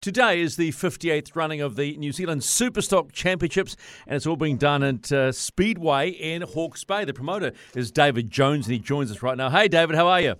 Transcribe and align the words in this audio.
Today 0.00 0.40
is 0.40 0.56
the 0.56 0.70
58th 0.70 1.36
running 1.36 1.60
of 1.60 1.76
the 1.76 1.94
New 1.98 2.10
Zealand 2.10 2.40
Superstock 2.40 3.12
Championships, 3.12 3.76
and 4.06 4.16
it's 4.16 4.26
all 4.26 4.34
being 4.34 4.56
done 4.56 4.82
at 4.82 5.12
uh, 5.12 5.30
Speedway 5.30 6.08
in 6.08 6.40
Hawke's 6.40 6.84
Bay. 6.84 7.04
The 7.04 7.12
promoter 7.12 7.52
is 7.76 7.90
David 7.90 8.30
Jones, 8.30 8.64
and 8.66 8.72
he 8.72 8.78
joins 8.78 9.10
us 9.10 9.22
right 9.22 9.36
now. 9.36 9.50
Hey, 9.50 9.68
David, 9.68 9.96
how 9.96 10.08
are 10.08 10.22
you? 10.22 10.36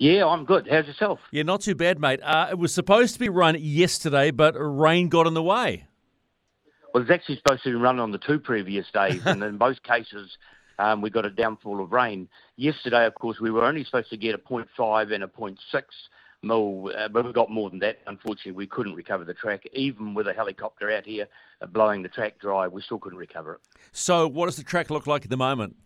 Yeah, 0.00 0.26
I'm 0.26 0.44
good. 0.44 0.66
How's 0.68 0.84
yourself? 0.84 1.20
Yeah, 1.30 1.44
not 1.44 1.60
too 1.60 1.76
bad, 1.76 2.00
mate. 2.00 2.18
Uh, 2.24 2.48
it 2.50 2.58
was 2.58 2.74
supposed 2.74 3.14
to 3.14 3.20
be 3.20 3.28
run 3.28 3.56
yesterday, 3.56 4.32
but 4.32 4.56
rain 4.58 5.10
got 5.10 5.28
in 5.28 5.34
the 5.34 5.44
way. 5.44 5.86
Well, 6.92 7.04
it's 7.04 7.12
actually 7.12 7.36
supposed 7.36 7.62
to 7.62 7.68
be 7.68 7.76
run 7.76 8.00
on 8.00 8.10
the 8.10 8.18
two 8.18 8.40
previous 8.40 8.86
days, 8.92 9.24
and 9.26 9.44
in 9.44 9.58
both 9.58 9.80
cases, 9.84 10.36
um, 10.80 11.02
we 11.02 11.10
got 11.10 11.24
a 11.24 11.30
downfall 11.30 11.80
of 11.80 11.92
rain. 11.92 12.28
Yesterday, 12.56 13.06
of 13.06 13.14
course, 13.14 13.38
we 13.38 13.52
were 13.52 13.64
only 13.64 13.84
supposed 13.84 14.10
to 14.10 14.16
get 14.16 14.34
a 14.34 14.38
0.5 14.38 15.14
and 15.14 15.22
a 15.22 15.28
0.6 15.28 15.56
mil, 16.42 16.90
uh, 16.96 17.08
but 17.08 17.24
we 17.24 17.32
got 17.32 17.50
more 17.50 17.70
than 17.70 17.78
that. 17.80 17.98
Unfortunately, 18.06 18.52
we 18.52 18.66
couldn't 18.66 18.94
recover 18.94 19.24
the 19.24 19.34
track. 19.34 19.64
Even 19.72 20.14
with 20.14 20.28
a 20.28 20.32
helicopter 20.32 20.90
out 20.90 21.04
here 21.04 21.26
uh, 21.60 21.66
blowing 21.66 22.02
the 22.02 22.08
track 22.08 22.38
dry, 22.40 22.68
we 22.68 22.82
still 22.82 22.98
couldn't 22.98 23.18
recover 23.18 23.54
it. 23.54 23.60
So, 23.92 24.26
what 24.28 24.46
does 24.46 24.56
the 24.56 24.64
track 24.64 24.90
look 24.90 25.06
like 25.06 25.24
at 25.24 25.30
the 25.30 25.36
moment? 25.36 25.76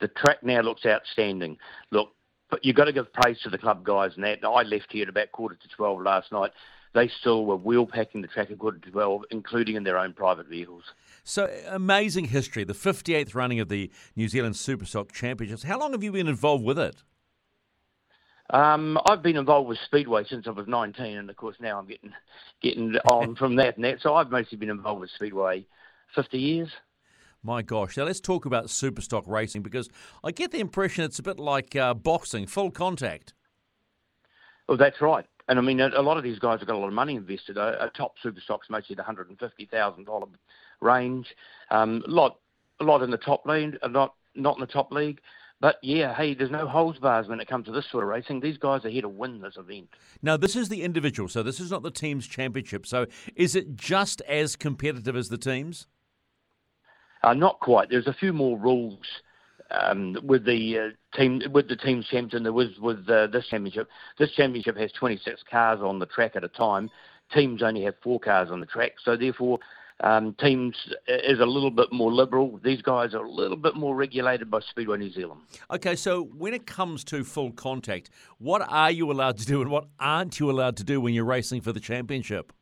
The 0.00 0.08
track 0.08 0.42
now 0.42 0.60
looks 0.62 0.86
outstanding. 0.86 1.58
Look, 1.90 2.10
but 2.50 2.64
you've 2.64 2.76
got 2.76 2.86
to 2.86 2.92
give 2.92 3.12
praise 3.12 3.38
to 3.42 3.50
the 3.50 3.58
club 3.58 3.84
guys 3.84 4.12
and 4.16 4.24
that. 4.24 4.44
I 4.44 4.62
left 4.62 4.86
here 4.90 5.02
at 5.02 5.08
about 5.08 5.32
quarter 5.32 5.54
to 5.54 5.68
12 5.68 6.02
last 6.02 6.32
night. 6.32 6.50
They 6.92 7.08
still 7.20 7.46
were 7.46 7.56
wheel 7.56 7.86
packing 7.86 8.20
the 8.20 8.26
track 8.26 8.50
at 8.50 8.58
quarter 8.58 8.78
to 8.78 8.90
12, 8.90 9.22
including 9.30 9.76
in 9.76 9.84
their 9.84 9.96
own 9.96 10.12
private 10.12 10.48
vehicles. 10.48 10.82
So, 11.22 11.48
amazing 11.68 12.26
history, 12.26 12.64
the 12.64 12.72
58th 12.72 13.34
running 13.34 13.60
of 13.60 13.68
the 13.68 13.92
New 14.16 14.28
Zealand 14.28 14.56
Superstock 14.56 15.12
Championships. 15.12 15.62
How 15.62 15.78
long 15.78 15.92
have 15.92 16.02
you 16.02 16.10
been 16.10 16.26
involved 16.26 16.64
with 16.64 16.78
it? 16.78 17.04
Um, 18.52 18.98
I've 19.06 19.22
been 19.22 19.36
involved 19.36 19.68
with 19.68 19.78
Speedway 19.86 20.24
since 20.28 20.46
I 20.46 20.50
was 20.50 20.66
19, 20.66 21.16
and 21.16 21.30
of 21.30 21.36
course 21.36 21.56
now 21.60 21.78
I'm 21.78 21.86
getting 21.86 22.12
getting 22.60 22.96
on 23.08 23.36
from 23.38 23.56
that 23.56 23.76
and 23.76 23.84
that. 23.84 24.00
So 24.00 24.14
I've 24.14 24.30
mostly 24.30 24.58
been 24.58 24.70
involved 24.70 25.00
with 25.00 25.10
Speedway 25.10 25.66
50 26.14 26.38
years. 26.38 26.68
My 27.42 27.62
gosh. 27.62 27.96
Now 27.96 28.04
let's 28.04 28.20
talk 28.20 28.44
about 28.44 28.66
superstock 28.66 29.26
racing 29.26 29.62
because 29.62 29.88
I 30.22 30.32
get 30.32 30.50
the 30.50 30.60
impression 30.60 31.04
it's 31.04 31.18
a 31.18 31.22
bit 31.22 31.38
like 31.38 31.74
uh, 31.74 31.94
boxing, 31.94 32.46
full 32.46 32.70
contact. 32.70 33.32
Well, 34.68 34.76
that's 34.76 35.00
right. 35.00 35.26
And 35.48 35.58
I 35.58 35.62
mean, 35.62 35.80
a 35.80 36.02
lot 36.02 36.16
of 36.16 36.22
these 36.22 36.38
guys 36.38 36.60
have 36.60 36.68
got 36.68 36.76
a 36.76 36.78
lot 36.78 36.88
of 36.88 36.92
money 36.92 37.16
invested. 37.16 37.56
A, 37.56 37.86
a 37.86 37.90
top 37.90 38.14
superstock's 38.24 38.68
mostly 38.68 38.94
the 38.94 39.02
hundred 39.02 39.30
and 39.30 39.38
fifty 39.38 39.66
thousand 39.66 40.04
dollar 40.04 40.26
range. 40.80 41.26
Um, 41.70 42.04
a 42.06 42.10
lot, 42.10 42.38
a 42.78 42.84
lot 42.84 43.02
in 43.02 43.10
the 43.10 43.16
top 43.16 43.46
league, 43.46 43.76
not 43.88 44.14
not 44.34 44.56
in 44.56 44.60
the 44.60 44.66
top 44.66 44.92
league. 44.92 45.20
But 45.60 45.76
yeah, 45.82 46.14
hey, 46.14 46.34
there's 46.34 46.50
no 46.50 46.66
holds 46.66 46.98
bars 46.98 47.28
when 47.28 47.38
it 47.38 47.46
comes 47.46 47.66
to 47.66 47.72
this 47.72 47.84
sort 47.90 48.02
of 48.02 48.08
racing. 48.08 48.40
These 48.40 48.56
guys 48.56 48.84
are 48.86 48.88
here 48.88 49.02
to 49.02 49.08
win 49.08 49.42
this 49.42 49.56
event. 49.58 49.88
Now, 50.22 50.38
this 50.38 50.56
is 50.56 50.70
the 50.70 50.82
individual, 50.82 51.28
so 51.28 51.42
this 51.42 51.60
is 51.60 51.70
not 51.70 51.82
the 51.82 51.90
team's 51.90 52.26
championship. 52.26 52.86
So, 52.86 53.06
is 53.36 53.54
it 53.54 53.76
just 53.76 54.22
as 54.22 54.56
competitive 54.56 55.16
as 55.16 55.28
the 55.28 55.36
teams? 55.36 55.86
Uh, 57.22 57.34
not 57.34 57.60
quite. 57.60 57.90
There's 57.90 58.06
a 58.06 58.14
few 58.14 58.32
more 58.32 58.58
rules 58.58 59.04
um, 59.70 60.16
with 60.22 60.46
the 60.46 60.78
uh, 60.78 61.16
team 61.18 61.42
with 61.52 61.68
the 61.68 61.76
team's 61.76 62.06
championship. 62.06 62.42
There 62.42 62.52
was 62.54 62.78
with 62.80 63.06
uh, 63.08 63.26
this 63.26 63.46
championship. 63.48 63.88
This 64.18 64.32
championship 64.32 64.78
has 64.78 64.90
26 64.92 65.42
cars 65.50 65.80
on 65.82 65.98
the 65.98 66.06
track 66.06 66.36
at 66.36 66.44
a 66.44 66.48
time. 66.48 66.90
Teams 67.34 67.62
only 67.62 67.82
have 67.84 67.94
four 68.02 68.18
cars 68.18 68.48
on 68.50 68.60
the 68.60 68.66
track, 68.66 68.92
so 69.04 69.14
therefore 69.14 69.58
um, 70.02 70.34
teams 70.40 70.76
is 71.06 71.40
a 71.40 71.46
little 71.46 71.70
bit 71.70 71.92
more 71.92 72.12
liberal. 72.12 72.58
These 72.62 72.82
guys 72.82 73.14
are 73.14 73.24
a 73.24 73.30
little 73.30 73.56
bit 73.56 73.76
more 73.76 73.94
regulated 73.94 74.50
by 74.50 74.60
Speedway 74.60 74.98
New 74.98 75.12
Zealand. 75.12 75.40
Okay, 75.70 75.96
so 75.96 76.24
when 76.24 76.54
it 76.54 76.66
comes 76.66 77.04
to 77.04 77.24
full 77.24 77.52
contact, 77.52 78.10
what 78.38 78.62
are 78.68 78.90
you 78.90 79.10
allowed 79.10 79.38
to 79.38 79.46
do 79.46 79.60
and 79.60 79.70
what 79.70 79.86
aren't 79.98 80.40
you 80.40 80.50
allowed 80.50 80.76
to 80.78 80.84
do 80.84 81.00
when 81.00 81.14
you're 81.14 81.24
racing 81.24 81.60
for 81.60 81.72
the 81.72 81.80
championship? 81.80 82.52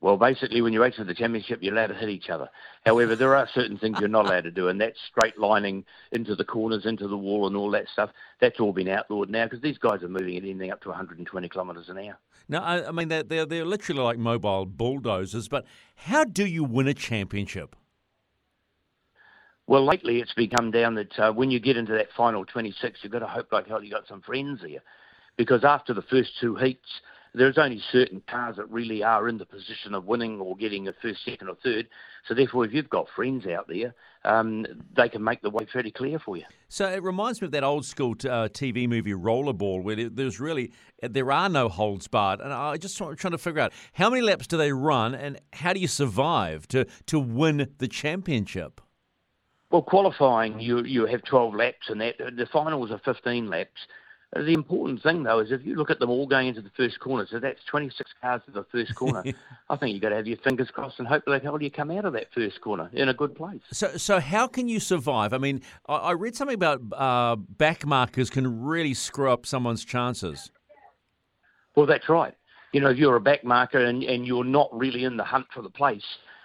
Well, 0.00 0.16
basically, 0.16 0.60
when 0.60 0.72
you're 0.72 0.82
racing 0.82 1.04
for 1.04 1.08
the 1.08 1.14
championship, 1.14 1.58
you're 1.60 1.74
allowed 1.74 1.88
to 1.88 1.94
hit 1.94 2.08
each 2.08 2.30
other. 2.30 2.48
However, 2.86 3.16
there 3.16 3.34
are 3.34 3.48
certain 3.52 3.78
things 3.78 3.98
you're 3.98 4.08
not 4.08 4.26
allowed 4.26 4.44
to 4.44 4.52
do, 4.52 4.68
and 4.68 4.80
that's 4.80 4.98
straight 5.10 5.36
lining 5.38 5.84
into 6.12 6.36
the 6.36 6.44
corners, 6.44 6.86
into 6.86 7.08
the 7.08 7.16
wall, 7.16 7.48
and 7.48 7.56
all 7.56 7.70
that 7.72 7.88
stuff. 7.92 8.10
That's 8.40 8.60
all 8.60 8.72
been 8.72 8.88
outlawed 8.88 9.28
now 9.28 9.46
because 9.46 9.60
these 9.60 9.78
guys 9.78 10.04
are 10.04 10.08
moving 10.08 10.36
at 10.36 10.44
anything 10.44 10.70
up 10.70 10.82
to 10.82 10.88
120 10.88 11.48
kilometres 11.48 11.88
an 11.88 11.98
hour. 11.98 12.16
Now, 12.48 12.62
I, 12.62 12.92
mean, 12.92 13.08
they're, 13.08 13.24
they're, 13.24 13.44
they're 13.44 13.64
literally 13.64 14.00
like 14.00 14.18
mobile 14.18 14.66
bulldozers, 14.66 15.48
but 15.48 15.66
how 15.96 16.22
do 16.22 16.46
you 16.46 16.62
win 16.62 16.86
a 16.86 16.94
championship? 16.94 17.74
Well, 19.66 19.84
lately 19.84 20.20
it's 20.20 20.32
become 20.32 20.70
down 20.70 20.94
that 20.94 21.18
uh, 21.18 21.32
when 21.32 21.50
you 21.50 21.60
get 21.60 21.76
into 21.76 21.92
that 21.92 22.08
final 22.16 22.44
26, 22.46 23.00
you've 23.02 23.12
got 23.12 23.18
to 23.18 23.26
hope 23.26 23.52
like 23.52 23.66
hell 23.66 23.82
you 23.82 23.90
got 23.90 24.08
some 24.08 24.22
friends 24.22 24.60
there. 24.62 24.80
Because 25.36 25.62
after 25.62 25.92
the 25.92 26.02
first 26.02 26.30
two 26.40 26.54
heats, 26.54 26.88
there's 27.38 27.56
only 27.56 27.80
certain 27.92 28.22
cars 28.28 28.56
that 28.56 28.70
really 28.70 29.02
are 29.02 29.28
in 29.28 29.38
the 29.38 29.46
position 29.46 29.94
of 29.94 30.04
winning 30.04 30.40
or 30.40 30.56
getting 30.56 30.88
a 30.88 30.92
first, 31.00 31.24
second, 31.24 31.48
or 31.48 31.56
third. 31.62 31.88
So 32.26 32.34
therefore, 32.34 32.64
if 32.64 32.72
you've 32.72 32.90
got 32.90 33.06
friends 33.14 33.46
out 33.46 33.68
there, 33.68 33.94
um, 34.24 34.66
they 34.96 35.08
can 35.08 35.22
make 35.22 35.40
the 35.40 35.50
way 35.50 35.66
fairly 35.72 35.92
clear 35.92 36.18
for 36.18 36.36
you. 36.36 36.44
So 36.68 36.88
it 36.88 37.02
reminds 37.02 37.40
me 37.40 37.46
of 37.46 37.52
that 37.52 37.64
old 37.64 37.86
school 37.86 38.12
uh, 38.24 38.48
TV 38.48 38.88
movie 38.88 39.12
Rollerball, 39.12 39.82
where 39.82 40.10
there's 40.10 40.40
really 40.40 40.72
there 41.00 41.30
are 41.30 41.48
no 41.48 41.68
holds 41.68 42.08
barred. 42.08 42.40
And 42.40 42.52
I 42.52 42.76
just 42.76 42.96
trying 42.96 43.16
to 43.16 43.38
figure 43.38 43.60
out 43.60 43.72
how 43.92 44.10
many 44.10 44.22
laps 44.22 44.46
do 44.46 44.56
they 44.56 44.72
run, 44.72 45.14
and 45.14 45.40
how 45.52 45.72
do 45.72 45.80
you 45.80 45.88
survive 45.88 46.66
to 46.68 46.86
to 47.06 47.18
win 47.18 47.68
the 47.78 47.88
championship? 47.88 48.80
Well, 49.70 49.82
qualifying, 49.82 50.60
you 50.60 50.82
you 50.84 51.06
have 51.06 51.22
12 51.24 51.54
laps, 51.54 51.88
and 51.88 52.00
that 52.00 52.16
the 52.18 52.46
finals 52.52 52.90
are 52.90 53.00
15 53.04 53.48
laps. 53.48 53.80
The 54.34 54.52
important 54.52 55.02
thing, 55.02 55.22
though, 55.22 55.38
is 55.38 55.50
if 55.50 55.64
you 55.64 55.74
look 55.74 55.90
at 55.90 56.00
them 56.00 56.10
all 56.10 56.26
going 56.26 56.48
into 56.48 56.60
the 56.60 56.70
first 56.76 57.00
corner, 57.00 57.26
so 57.30 57.40
that's 57.40 57.60
26 57.64 58.10
cars 58.20 58.42
to 58.44 58.52
the 58.52 58.64
first 58.70 58.94
corner. 58.94 59.24
I 59.70 59.76
think 59.76 59.94
you've 59.94 60.02
got 60.02 60.10
to 60.10 60.16
have 60.16 60.26
your 60.26 60.36
fingers 60.38 60.68
crossed 60.70 60.98
and 60.98 61.08
hope 61.08 61.22
like 61.26 61.42
hell 61.42 61.60
you 61.62 61.70
come 61.70 61.90
out 61.90 62.04
of 62.04 62.12
that 62.12 62.26
first 62.34 62.60
corner 62.60 62.90
in 62.92 63.08
a 63.08 63.14
good 63.14 63.34
place. 63.34 63.62
So, 63.72 63.96
so 63.96 64.20
how 64.20 64.46
can 64.46 64.68
you 64.68 64.80
survive? 64.80 65.32
I 65.32 65.38
mean, 65.38 65.62
I, 65.86 65.94
I 65.94 66.12
read 66.12 66.36
something 66.36 66.54
about 66.54 66.82
uh, 66.92 67.36
back 67.36 67.86
markers 67.86 68.28
can 68.28 68.64
really 68.64 68.92
screw 68.92 69.30
up 69.30 69.46
someone's 69.46 69.82
chances. 69.82 70.50
Well, 71.74 71.86
that's 71.86 72.10
right. 72.10 72.34
You 72.72 72.82
know, 72.82 72.90
if 72.90 72.98
you're 72.98 73.16
a 73.16 73.20
back 73.20 73.44
marker 73.44 73.82
and, 73.82 74.02
and 74.02 74.26
you're 74.26 74.44
not 74.44 74.68
really 74.76 75.04
in 75.04 75.16
the 75.16 75.24
hunt 75.24 75.46
for 75.54 75.62
the 75.62 75.70
place, 75.70 76.04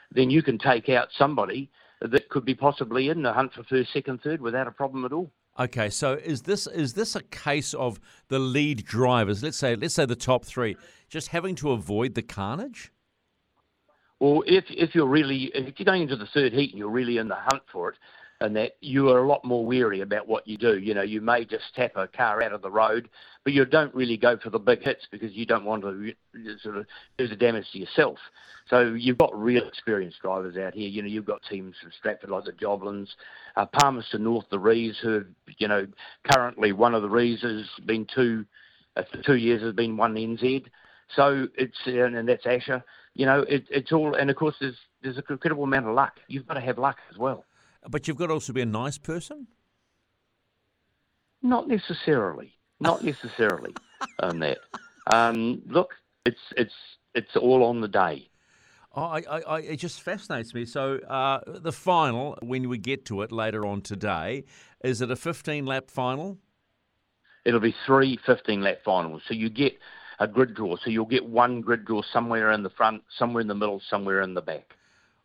then 0.10 0.30
you 0.30 0.42
can 0.42 0.58
take 0.58 0.88
out 0.88 1.10
somebody 1.18 1.70
that 2.02 2.30
could 2.30 2.46
be 2.46 2.56
possibly 2.56 3.10
in 3.10 3.24
the 3.24 3.34
hunt 3.34 3.54
for 3.54 3.64
first, 3.64 3.92
second, 3.92 4.22
third 4.24 4.42
without 4.42 4.68
a 4.68 4.72
problem 4.72 5.04
at 5.04 5.12
all. 5.12 5.30
Okay, 5.60 5.90
so 5.90 6.14
is 6.14 6.42
this 6.42 6.66
is 6.66 6.94
this 6.94 7.16
a 7.16 7.22
case 7.22 7.76
of 7.76 8.00
the 8.28 8.40
lead 8.40 8.86
drivers? 8.86 9.44
Let's 9.44 9.58
say 9.58 9.76
let's 9.76 9.94
say 9.94 10.06
the 10.06 10.16
top 10.16 10.46
three 10.46 10.76
just 11.10 11.28
having 11.28 11.54
to 11.56 11.72
avoid 11.72 12.16
the 12.16 12.24
carnage. 12.24 12.92
Well, 14.20 14.44
if 14.48 14.66
if 14.70 14.96
you're 14.96 15.08
really 15.08 15.52
if 15.54 15.78
you're 15.78 15.86
going 15.86 16.04
into 16.04 16.16
the 16.16 16.28
third 16.34 16.54
heat 16.54 16.72
and 16.72 16.80
you're 16.80 16.90
really 16.90 17.18
in 17.18 17.28
the 17.28 17.36
hunt 17.36 17.62
for 17.72 17.90
it, 17.90 17.96
and 18.42 18.56
that 18.56 18.74
you 18.82 19.10
are 19.10 19.20
a 19.20 19.28
lot 19.28 19.46
more 19.46 19.66
wary 19.66 20.02
about 20.02 20.28
what 20.28 20.48
you 20.48 20.58
do. 20.58 20.78
You 20.78 20.94
know, 20.94 21.02
you 21.02 21.22
may 21.22 21.46
just 21.46 21.64
tap 21.76 21.94
a 21.96 22.08
car 22.08 22.42
out 22.42 22.52
of 22.52 22.62
the 22.62 22.72
road, 22.72 23.10
but 23.44 23.54
you 23.54 23.64
don't 23.66 23.94
really 23.96 24.18
go 24.18 24.38
for 24.38 24.50
the 24.50 24.60
big 24.60 24.82
hits 24.84 25.08
because 25.12 25.34
you 25.34 25.46
don't 25.46 25.66
want 25.66 25.84
to 25.84 26.14
sort 26.62 26.78
of 26.78 26.86
do 27.18 27.28
the 27.28 27.36
damage 27.36 27.66
to 27.72 27.80
yourself. 27.80 28.18
So 28.70 28.94
you've 28.94 29.18
got 29.18 29.38
real 29.38 29.68
experienced 29.68 30.22
drivers 30.22 30.58
out 30.58 30.74
here. 30.74 30.88
You 30.88 31.02
know, 31.02 31.08
you've 31.08 31.26
got 31.26 31.42
teams 31.50 31.76
from 31.82 31.92
Stratford 31.98 32.30
like 32.30 32.46
the 32.46 32.54
Joblins, 32.54 33.10
uh, 33.56 33.66
Palmerston 33.66 34.24
North, 34.24 34.46
the 34.50 34.60
Rees, 34.60 34.98
who, 35.02 35.14
have, 35.14 35.26
you 35.58 35.68
know, 35.68 35.86
currently 36.32 36.72
one 36.72 36.96
of 36.96 37.02
the 37.02 37.10
Rees 37.10 37.42
has 37.42 37.66
been 37.86 38.08
two, 38.14 38.46
uh, 38.96 39.04
two 39.26 39.36
years 39.36 39.62
has 39.62 39.74
been 39.74 39.98
one 39.98 40.16
NZ. 40.16 40.66
So 41.16 41.48
it's, 41.56 41.78
and, 41.86 42.28
that's 42.28 42.46
Asher. 42.46 42.84
You 43.14 43.26
know, 43.26 43.42
it, 43.42 43.66
it's 43.70 43.92
all, 43.92 44.16
and 44.16 44.30
of 44.30 44.36
course 44.36 44.56
there's, 44.60 44.78
there's 45.02 45.18
a 45.18 45.24
incredible 45.30 45.66
amount 45.66 45.88
of 45.88 45.94
luck. 45.94 46.14
You've 46.28 46.48
got 46.48 46.56
to 46.56 46.62
have 46.62 46.78
luck 46.78 46.98
as 47.12 47.18
well. 47.18 47.46
But 47.90 48.08
you've 48.08 48.18
got 48.18 48.28
to 48.28 48.34
also 48.34 48.54
be 48.54 48.62
a 48.62 48.66
nice 48.66 48.98
person? 48.98 49.48
Not 51.42 51.68
necessarily. 51.68 52.54
Not 52.80 53.04
necessarily 53.04 53.74
on 54.20 54.40
that. 54.40 54.60
Um, 55.08 55.62
look, 55.68 55.92
it's 56.26 56.40
it's 56.58 56.74
it's 57.14 57.36
all 57.36 57.64
on 57.64 57.82
the 57.82 57.88
day. 57.88 58.30
Oh, 58.96 59.06
I, 59.06 59.24
I, 59.48 59.60
it 59.62 59.78
just 59.78 60.02
fascinates 60.02 60.54
me. 60.54 60.66
So 60.66 60.98
uh, 60.98 61.40
the 61.48 61.72
final, 61.72 62.38
when 62.44 62.70
we 62.70 62.78
get 62.78 63.06
to 63.06 63.24
it 63.24 63.32
later 63.32 63.66
on 63.66 63.82
today, 63.82 64.46
is 64.84 65.02
it 65.02 65.10
a 65.10 65.16
15 65.16 65.66
lap 65.66 65.90
final? 65.90 66.38
It'll 67.44 67.60
be 67.60 67.74
three 67.88 68.20
15 68.24 68.62
lap 68.62 68.82
finals. 68.86 69.24
So 69.28 69.34
you 69.34 69.50
get 69.50 69.74
a 70.20 70.28
grid 70.28 70.54
draw. 70.54 70.76
So 70.78 70.92
you'll 70.92 71.06
get 71.06 71.26
one 71.26 71.62
grid 71.62 71.86
draw 71.86 72.04
somewhere 72.14 72.52
in 72.52 72.62
the 72.62 72.70
front, 72.70 73.04
somewhere 73.18 73.42
in 73.42 73.48
the 73.48 73.56
middle, 73.56 73.82
somewhere 73.90 74.22
in 74.22 74.36
the 74.36 74.42
back. 74.42 74.76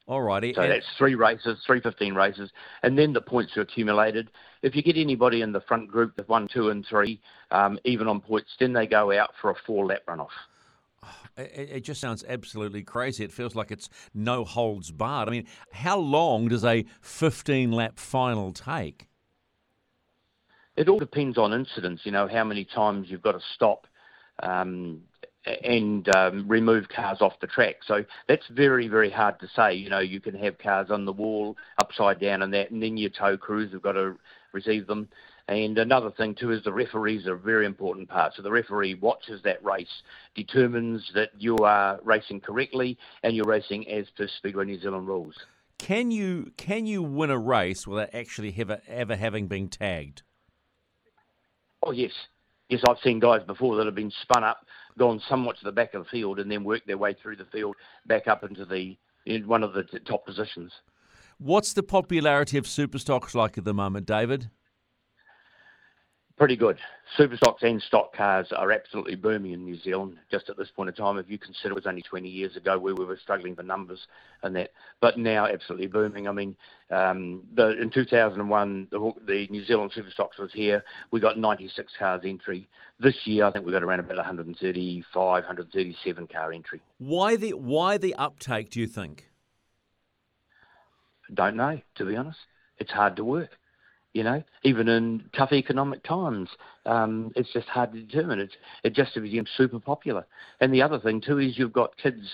Alrighty. 0.09 0.55
So 0.55 0.63
and 0.63 0.73
that's 0.73 0.87
three 0.97 1.15
races, 1.15 1.59
three 1.67 1.81
15 1.81 2.15
races, 2.15 2.51
and 2.83 2.99
then 2.99 3.13
the 3.13 3.21
points 3.21 3.57
are 3.57 3.61
accumulated. 3.61 4.31
If 4.63 4.75
you 4.75 4.83
get 4.83 4.97
anybody 4.97 5.43
in 5.43 5.53
the 5.53 5.61
front 5.61 5.89
group 5.89 6.17
with 6.17 6.29
one, 6.29 6.49
two, 6.53 6.71
and 6.71 6.85
three, 6.89 7.21
um, 7.51 7.79
even 7.85 8.09
on 8.09 8.21
points, 8.21 8.49
then 8.59 8.73
they 8.73 8.87
go 8.87 9.13
out 9.13 9.31
for 9.41 9.51
a 9.51 9.55
four 9.67 9.87
lap 9.87 10.01
runoff. 10.09 10.29
It, 11.37 11.71
it, 11.73 11.81
just 11.85 12.01
sounds 12.01 12.25
absolutely 12.27 12.83
crazy. 12.83 13.23
It 13.23 13.33
feels 13.33 13.55
like 13.55 13.71
it's 13.71 13.89
no 14.15 14.45
holds 14.45 14.91
barred. 14.91 15.29
I 15.29 15.33
mean, 15.33 15.47
how 15.73 15.99
long 15.99 16.49
does 16.49 16.65
a 16.65 16.85
15 17.03 17.71
lap 17.71 17.99
final 17.99 18.53
take? 18.53 19.07
It 20.77 20.89
all 20.89 20.99
depends 20.99 21.39
on 21.39 21.53
incidents, 21.53 22.03
you 22.05 22.13
know, 22.13 22.29
how 22.29 22.45
many 22.45 22.65
times 22.65 23.09
you've 23.11 23.23
got 23.23 23.33
to 23.33 23.41
stop. 23.55 23.87
Um, 24.43 25.03
and 25.65 26.09
um, 26.15 26.47
remove 26.49 26.89
cars 26.89 27.19
off 27.21 27.41
the 27.41 27.47
track. 27.47 27.77
So 27.87 28.05
that's 28.29 28.47
very, 28.49 28.89
very 28.89 29.11
hard 29.11 29.39
to 29.41 29.49
say. 29.55 29.75
You 29.75 29.91
know, 29.91 30.01
you 30.01 30.21
can 30.21 30.35
have 30.35 30.59
cars 30.59 30.91
on 30.91 31.05
the 31.05 31.13
wall, 31.13 31.57
upside 31.79 32.21
down, 32.21 32.43
and 32.43 32.53
that, 32.55 32.71
and 32.71 32.83
then 32.83 32.97
your 32.97 33.11
tow 33.11 33.37
crews 33.37 33.73
have 33.73 33.83
got 33.83 33.93
to 33.93 34.17
receive 34.53 34.87
them. 34.87 35.09
And 35.49 35.79
another 35.79 36.11
thing 36.11 36.35
too 36.35 36.51
is 36.51 36.63
the 36.63 36.73
referees 36.73 37.27
are 37.27 37.33
a 37.35 37.39
very 37.39 37.65
important 37.65 38.09
part. 38.09 38.35
So 38.37 38.43
the 38.43 38.51
referee 38.51 38.95
watches 38.95 39.41
that 39.45 39.65
race, 39.65 40.03
determines 40.35 41.11
that 41.15 41.31
you 41.39 41.57
are 41.59 41.99
racing 42.05 42.41
correctly, 42.41 42.99
and 43.23 43.35
you're 43.35 43.47
racing 43.47 43.89
as 43.89 44.07
per 44.17 44.29
Speedway 44.39 44.67
New 44.67 44.81
Zealand 44.81 45.09
rules. 45.09 45.35
Can 45.79 46.11
you 46.11 46.53
can 46.57 46.87
you 46.87 47.03
win 47.03 47.31
a 47.31 47.39
race 47.39 47.87
without 47.87 48.11
actually 48.13 48.55
ever 48.59 48.83
ever 48.87 49.17
having 49.17 49.47
been 49.47 49.69
tagged? 49.69 50.23
Oh 51.83 51.93
yes, 51.93 52.13
yes. 52.69 52.83
I've 52.87 52.99
seen 53.03 53.21
guys 53.21 53.43
before 53.47 53.77
that 53.77 53.87
have 53.87 53.95
been 53.95 54.13
spun 54.23 54.45
up, 54.45 54.67
gone 54.99 55.23
somewhat 55.29 55.59
to 55.59 55.65
the 55.65 55.73
back 55.73 55.95
of 55.95 56.05
the 56.05 56.11
field, 56.11 56.39
and 56.39 56.51
then 56.51 56.65
worked 56.65 56.87
their 56.87 56.99
way 56.99 57.15
through 57.15 57.37
the 57.37 57.47
field 57.47 57.77
back 58.07 58.27
up 58.27 58.45
into 58.45 58.65
the 58.65 58.97
in 59.27 59.47
one 59.47 59.63
of 59.63 59.73
the 59.73 59.83
top 60.07 60.25
positions. 60.27 60.73
What's 61.39 61.73
the 61.73 61.83
popularity 61.83 62.59
of 62.59 62.67
super 62.67 62.99
stocks 62.99 63.35
like 63.35 63.57
at 63.57 63.65
the 63.65 63.75
moment, 63.75 64.07
David? 64.07 64.51
Pretty 66.39 66.57
good. 66.57 66.79
Super 67.17 67.37
stocks 67.37 67.63
and 67.63 67.83
stock 67.83 68.15
cars 68.15 68.47
are 68.57 68.71
absolutely 68.71 69.17
booming 69.17 69.53
in 69.53 69.65
New 69.65 69.79
Zealand 69.81 70.17
just 70.31 70.49
at 70.49 70.57
this 70.57 70.69
point 70.75 70.89
in 70.89 70.95
time. 70.95 71.19
If 71.19 71.29
you 71.29 71.37
consider 71.37 71.71
it 71.71 71.75
was 71.75 71.87
only 71.87 72.03
20 72.03 72.29
years 72.29 72.57
ago 72.57 72.79
where 72.79 72.95
we 72.95 73.05
were 73.05 73.19
struggling 73.21 73.57
for 73.57 73.65
numbers 73.65 73.99
and 74.43 74.55
that, 74.57 74.71
but 75.01 75.19
now 75.19 75.47
absolutely 75.47 75.89
booming. 75.89 76.29
I 76.29 76.33
mean, 76.33 76.57
um, 76.91 77.43
the, 77.55 77.81
in 77.81 77.91
2001, 77.91 78.89
the, 78.91 79.13
the, 79.27 79.49
New 79.51 79.65
Zealand 79.65 79.91
Super 79.95 80.11
Stocks 80.11 80.39
was 80.39 80.53
here. 80.53 80.85
We 81.11 81.21
got 81.21 81.39
96 81.39 81.93
cars 81.99 82.23
entry. 82.25 82.69
This 83.01 83.17
year, 83.25 83.45
I 83.45 83.51
think 83.51 83.67
we 83.67 83.73
got 83.73 83.83
around 83.83 84.01
about 84.01 84.17
135, 84.17 85.15
137 85.15 86.27
car 86.29 86.53
entry. 86.53 86.81
Why 86.99 87.37
the 87.37 87.53
why 87.53 87.99
the 87.99 88.15
uptake? 88.15 88.71
Do 88.71 88.81
you 88.81 88.87
think? 88.87 89.29
Don't 91.35 91.57
know, 91.57 91.81
to 91.97 92.05
be 92.05 92.17
honest. 92.17 92.39
It's 92.79 92.93
hard 92.93 93.17
to 93.17 93.25
work. 93.25 93.51
You 94.19 94.25
know, 94.25 94.43
even 94.65 94.89
in 94.89 95.31
tough 95.33 95.53
economic 95.53 96.03
times, 96.03 96.49
um, 96.87 97.31
it's 97.37 97.53
just 97.53 97.69
hard 97.69 97.93
to 97.93 98.01
determine. 98.03 98.41
It's, 98.41 98.55
it 98.83 98.93
just 98.93 99.15
became 99.15 99.47
super 99.57 99.79
popular. 99.79 100.27
And 100.61 100.75
the 100.75 100.83
other 100.83 100.99
thing 100.99 101.21
too 101.21 101.39
is 101.39 101.57
you've 101.57 101.73
got 101.73 101.97
kids, 101.97 102.29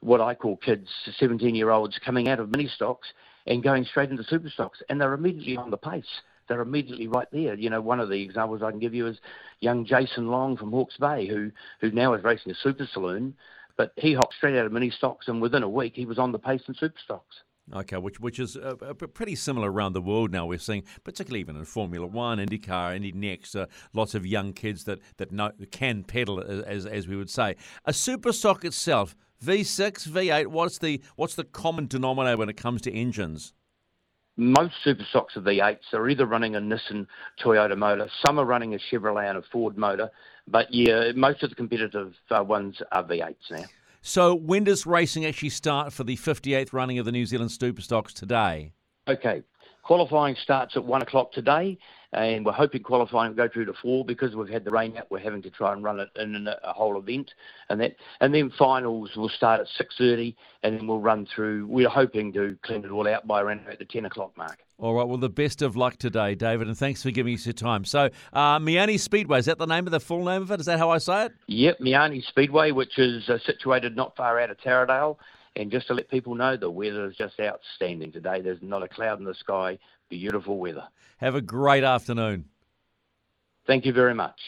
what 0.00 0.20
I 0.20 0.34
call 0.34 0.56
kids, 0.56 0.88
17-year-olds 1.20 2.00
coming 2.04 2.28
out 2.28 2.40
of 2.40 2.50
mini 2.50 2.66
stocks 2.66 3.06
and 3.46 3.62
going 3.62 3.84
straight 3.84 4.10
into 4.10 4.24
super 4.24 4.50
stocks, 4.50 4.82
and 4.88 5.00
they're 5.00 5.14
immediately 5.14 5.56
on 5.56 5.70
the 5.70 5.76
pace. 5.76 6.22
They're 6.48 6.60
immediately 6.60 7.06
right 7.06 7.28
there. 7.30 7.54
You 7.54 7.70
know, 7.70 7.82
one 7.82 8.00
of 8.00 8.08
the 8.08 8.20
examples 8.20 8.60
I 8.60 8.72
can 8.72 8.80
give 8.80 8.94
you 8.94 9.06
is 9.06 9.18
young 9.60 9.84
Jason 9.84 10.32
Long 10.32 10.56
from 10.56 10.72
Hawke's 10.72 10.96
Bay, 10.96 11.28
who 11.28 11.52
who 11.80 11.92
now 11.92 12.14
is 12.14 12.24
racing 12.24 12.50
a 12.50 12.56
super 12.56 12.88
saloon, 12.92 13.32
but 13.76 13.92
he 13.94 14.12
hopped 14.12 14.34
straight 14.34 14.58
out 14.58 14.66
of 14.66 14.72
mini 14.72 14.90
stocks, 14.90 15.28
and 15.28 15.40
within 15.40 15.62
a 15.62 15.68
week 15.68 15.92
he 15.94 16.04
was 16.04 16.18
on 16.18 16.32
the 16.32 16.38
pace 16.40 16.62
in 16.66 16.74
super 16.74 16.98
stocks. 17.04 17.36
Okay, 17.74 17.96
which 17.98 18.18
which 18.18 18.38
is 18.38 18.56
pretty 19.12 19.34
similar 19.34 19.70
around 19.70 19.92
the 19.92 20.00
world 20.00 20.32
now. 20.32 20.46
We're 20.46 20.58
seeing, 20.58 20.84
particularly 21.04 21.40
even 21.40 21.56
in 21.56 21.64
Formula 21.64 22.06
One, 22.06 22.38
IndyCar, 22.38 22.96
Indy 22.96 23.12
NXT, 23.12 23.62
uh, 23.62 23.66
lots 23.92 24.14
of 24.14 24.24
young 24.24 24.52
kids 24.52 24.84
that 24.84 25.00
that 25.18 25.32
know, 25.32 25.52
can 25.70 26.04
pedal, 26.04 26.40
as 26.40 26.86
as 26.86 27.06
we 27.06 27.16
would 27.16 27.30
say. 27.30 27.56
A 27.84 27.92
super 27.92 28.32
stock 28.32 28.64
itself, 28.64 29.14
V6, 29.44 30.08
V8. 30.08 30.46
What's 30.46 30.78
the 30.78 31.02
what's 31.16 31.34
the 31.34 31.44
common 31.44 31.86
denominator 31.86 32.38
when 32.38 32.48
it 32.48 32.56
comes 32.56 32.80
to 32.82 32.92
engines? 32.92 33.52
Most 34.36 34.74
super 34.84 35.04
stocks 35.10 35.36
are 35.36 35.40
V8s. 35.40 35.80
They're 35.90 36.08
either 36.08 36.24
running 36.24 36.54
a 36.54 36.60
Nissan, 36.60 37.06
Toyota 37.44 37.76
motor. 37.76 38.08
Some 38.24 38.38
are 38.38 38.44
running 38.44 38.74
a 38.74 38.78
Chevrolet 38.78 39.28
and 39.28 39.38
a 39.38 39.42
Ford 39.52 39.76
motor. 39.76 40.10
But 40.46 40.68
yeah, 40.70 41.10
most 41.14 41.42
of 41.42 41.50
the 41.50 41.56
competitive 41.56 42.14
uh, 42.30 42.44
ones 42.44 42.76
are 42.92 43.04
V8s 43.04 43.34
now. 43.50 43.64
So, 44.00 44.34
when 44.34 44.64
does 44.64 44.86
racing 44.86 45.26
actually 45.26 45.50
start 45.50 45.92
for 45.92 46.04
the 46.04 46.16
58th 46.16 46.72
running 46.72 46.98
of 46.98 47.04
the 47.04 47.12
New 47.12 47.26
Zealand 47.26 47.50
Super 47.52 47.82
Stocks 47.82 48.12
today? 48.14 48.72
Okay. 49.08 49.42
Qualifying 49.82 50.36
starts 50.42 50.76
at 50.76 50.84
one 50.84 51.02
o'clock 51.02 51.32
today, 51.32 51.78
and 52.12 52.44
we're 52.44 52.52
hoping 52.52 52.82
qualifying 52.82 53.30
will 53.30 53.36
go 53.36 53.48
through 53.52 53.66
to 53.66 53.74
four 53.74 54.04
because 54.04 54.34
we've 54.34 54.48
had 54.48 54.64
the 54.64 54.70
rain 54.70 54.96
out. 54.96 55.10
We're 55.10 55.18
having 55.18 55.42
to 55.42 55.50
try 55.50 55.72
and 55.72 55.82
run 55.82 56.00
it 56.00 56.08
in 56.16 56.46
a 56.46 56.72
whole 56.72 56.98
event, 56.98 57.32
and 57.68 57.80
that, 57.80 57.96
and 58.20 58.34
then 58.34 58.50
finals 58.58 59.10
will 59.16 59.28
start 59.28 59.60
at 59.60 59.66
six 59.76 59.94
thirty, 59.96 60.36
and 60.62 60.78
then 60.78 60.86
we'll 60.86 61.00
run 61.00 61.26
through. 61.34 61.66
We're 61.66 61.88
hoping 61.88 62.32
to 62.34 62.56
clean 62.62 62.84
it 62.84 62.90
all 62.90 63.08
out 63.08 63.26
by 63.26 63.42
around 63.42 63.60
about 63.60 63.78
the 63.78 63.84
ten 63.84 64.04
o'clock 64.04 64.36
mark. 64.36 64.58
All 64.78 64.94
right. 64.94 65.06
Well, 65.06 65.18
the 65.18 65.28
best 65.28 65.60
of 65.60 65.76
luck 65.76 65.96
today, 65.96 66.36
David, 66.36 66.68
and 66.68 66.78
thanks 66.78 67.02
for 67.02 67.10
giving 67.10 67.34
us 67.34 67.44
your 67.44 67.52
time. 67.52 67.84
So, 67.84 68.10
uh, 68.32 68.60
Meeanee 68.60 69.00
Speedway 69.00 69.40
is 69.40 69.46
that 69.46 69.58
the 69.58 69.66
name 69.66 69.86
of 69.86 69.90
the 69.90 69.98
full 69.98 70.24
name 70.24 70.42
of 70.42 70.52
it? 70.52 70.60
Is 70.60 70.66
that 70.66 70.78
how 70.78 70.90
I 70.90 70.98
say 70.98 71.26
it? 71.26 71.32
Yep, 71.48 71.80
Meeanee 71.80 72.24
Speedway, 72.24 72.70
which 72.70 72.96
is 72.98 73.28
uh, 73.28 73.38
situated 73.44 73.96
not 73.96 74.16
far 74.16 74.38
out 74.40 74.50
of 74.50 74.58
Taradale. 74.58 75.16
And 75.56 75.70
just 75.70 75.86
to 75.88 75.94
let 75.94 76.08
people 76.08 76.34
know, 76.34 76.56
the 76.56 76.70
weather 76.70 77.06
is 77.06 77.16
just 77.16 77.40
outstanding 77.40 78.12
today. 78.12 78.40
There's 78.40 78.62
not 78.62 78.82
a 78.82 78.88
cloud 78.88 79.18
in 79.18 79.24
the 79.24 79.34
sky. 79.34 79.78
Beautiful 80.08 80.58
weather. 80.58 80.84
Have 81.18 81.34
a 81.34 81.40
great 81.40 81.84
afternoon. 81.84 82.46
Thank 83.66 83.84
you 83.84 83.92
very 83.92 84.14
much. 84.14 84.38